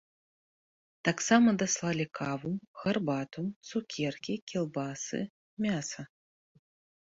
Таксама 1.09 1.49
даслалі 1.63 2.05
каву, 2.19 2.51
гарбату, 2.85 3.43
цукеркі, 3.73 4.35
кілбасы, 4.53 5.21
мяса. 5.69 6.01